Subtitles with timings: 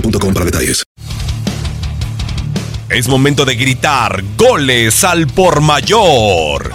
[0.00, 0.84] para detalles.
[2.88, 6.72] Es momento de gritar goles al por mayor.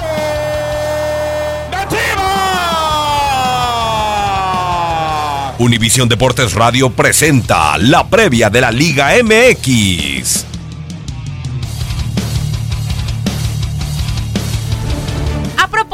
[5.58, 10.51] Univisión Deportes Radio presenta la previa de la Liga MX.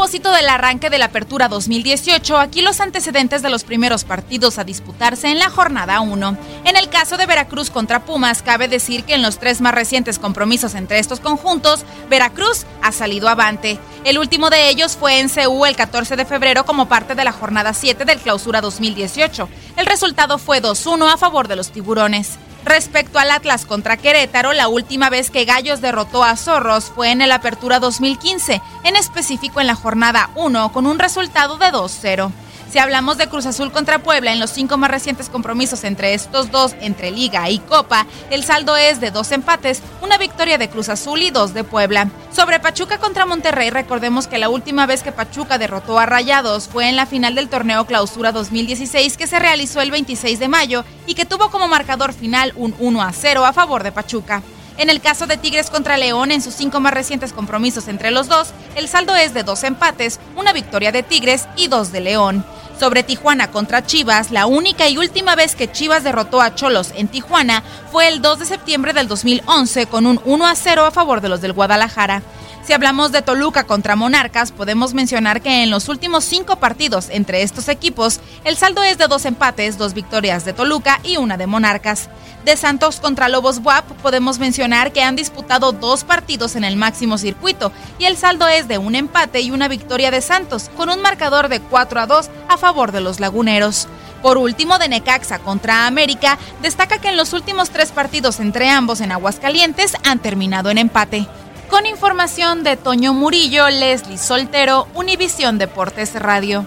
[0.08, 4.64] Propósito del arranque de la Apertura 2018, aquí los antecedentes de los primeros partidos a
[4.64, 6.38] disputarse en la jornada 1.
[6.64, 10.18] En el caso de Veracruz contra Pumas, cabe decir que en los tres más recientes
[10.18, 13.80] compromisos entre estos conjuntos, Veracruz ha salido avante.
[14.06, 17.34] El último de ellos fue en CU el 14 de febrero como parte de la
[17.34, 19.50] jornada 7 del Clausura 2018.
[19.76, 22.38] El resultado fue 2-1 a favor de los tiburones.
[22.68, 27.22] Respecto al Atlas contra Querétaro, la última vez que Gallos derrotó a Zorros fue en
[27.22, 32.30] el Apertura 2015, en específico en la jornada 1, con un resultado de 2-0.
[32.70, 36.52] Si hablamos de Cruz Azul contra Puebla en los cinco más recientes compromisos entre estos
[36.52, 40.90] dos, entre Liga y Copa, el saldo es de dos empates, una victoria de Cruz
[40.90, 42.10] Azul y dos de Puebla.
[42.36, 46.90] Sobre Pachuca contra Monterrey, recordemos que la última vez que Pachuca derrotó a Rayados fue
[46.90, 51.14] en la final del torneo Clausura 2016 que se realizó el 26 de mayo y
[51.14, 54.44] que tuvo como marcador final un 1 a 0 a favor de Pachuca.
[54.78, 58.28] En el caso de Tigres contra León, en sus cinco más recientes compromisos entre los
[58.28, 62.46] dos, el saldo es de dos empates, una victoria de Tigres y dos de León.
[62.80, 67.08] Sobre Tijuana contra Chivas, la única y última vez que Chivas derrotó a Cholos en
[67.08, 71.22] Tijuana fue el 2 de septiembre del 2011 con un 1 a 0 a favor
[71.22, 72.22] de los del Guadalajara.
[72.68, 77.42] Si hablamos de Toluca contra Monarcas, podemos mencionar que en los últimos cinco partidos entre
[77.42, 81.48] estos equipos, el saldo es de dos empates, dos victorias de Toluca y una de
[81.48, 82.10] Monarcas.
[82.44, 87.18] De Santos contra Lobos WAP, podemos mencionar que han disputado dos partidos en el máximo
[87.18, 91.02] circuito y el saldo es de un empate y una victoria de Santos, con un
[91.02, 93.88] marcador de 4 a 2 a favor de los laguneros.
[94.22, 99.00] Por último, de Necaxa contra América, destaca que en los últimos tres partidos entre ambos
[99.00, 101.30] en Aguascalientes han terminado en empate.
[101.78, 106.66] Con información de Toño Murillo, Leslie Soltero, Univisión Deportes Radio.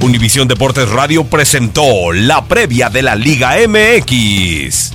[0.00, 4.92] Univisión Deportes Radio presentó la previa de la Liga MX.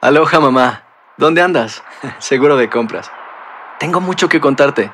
[0.00, 0.84] Aloha mamá,
[1.18, 1.82] ¿dónde andas?
[2.20, 3.10] Seguro de compras.
[3.78, 4.90] Tengo mucho que contarte.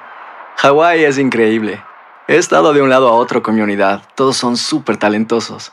[0.57, 1.81] Hawái es increíble.
[2.27, 4.03] He estado de un lado a otro con mi unidad.
[4.17, 5.73] Todos son súper talentosos.